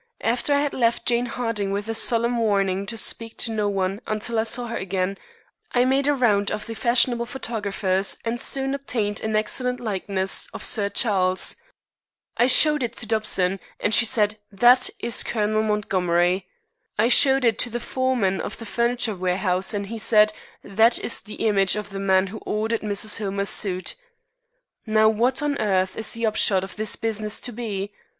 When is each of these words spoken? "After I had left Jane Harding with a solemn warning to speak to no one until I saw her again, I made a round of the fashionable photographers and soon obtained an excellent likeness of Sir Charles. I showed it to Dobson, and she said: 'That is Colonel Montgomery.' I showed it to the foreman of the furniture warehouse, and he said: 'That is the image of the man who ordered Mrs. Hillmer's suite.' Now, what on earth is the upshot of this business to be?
"After 0.21 0.55
I 0.55 0.61
had 0.61 0.73
left 0.73 1.05
Jane 1.05 1.27
Harding 1.27 1.71
with 1.71 1.87
a 1.87 1.93
solemn 1.93 2.39
warning 2.39 2.87
to 2.87 2.97
speak 2.97 3.37
to 3.37 3.51
no 3.51 3.69
one 3.69 4.01
until 4.07 4.39
I 4.39 4.43
saw 4.49 4.65
her 4.65 4.75
again, 4.75 5.15
I 5.73 5.85
made 5.85 6.07
a 6.07 6.15
round 6.15 6.49
of 6.49 6.65
the 6.65 6.73
fashionable 6.73 7.27
photographers 7.27 8.17
and 8.25 8.41
soon 8.41 8.73
obtained 8.73 9.21
an 9.21 9.35
excellent 9.35 9.79
likeness 9.79 10.47
of 10.55 10.63
Sir 10.63 10.89
Charles. 10.89 11.55
I 12.35 12.47
showed 12.47 12.81
it 12.81 12.93
to 12.93 13.05
Dobson, 13.05 13.59
and 13.79 13.93
she 13.93 14.07
said: 14.07 14.39
'That 14.51 14.89
is 15.01 15.21
Colonel 15.21 15.61
Montgomery.' 15.61 16.47
I 16.97 17.07
showed 17.07 17.45
it 17.45 17.59
to 17.59 17.69
the 17.69 17.79
foreman 17.79 18.41
of 18.41 18.57
the 18.57 18.65
furniture 18.65 19.15
warehouse, 19.15 19.71
and 19.71 19.85
he 19.85 19.99
said: 19.99 20.33
'That 20.63 20.97
is 20.97 21.21
the 21.21 21.45
image 21.47 21.75
of 21.75 21.91
the 21.91 21.99
man 21.99 22.25
who 22.25 22.39
ordered 22.39 22.81
Mrs. 22.81 23.17
Hillmer's 23.17 23.49
suite.' 23.49 23.95
Now, 24.83 25.09
what 25.09 25.43
on 25.43 25.59
earth 25.59 25.95
is 25.95 26.13
the 26.13 26.25
upshot 26.25 26.63
of 26.63 26.75
this 26.75 26.95
business 26.95 27.39
to 27.41 27.51
be? 27.51 27.93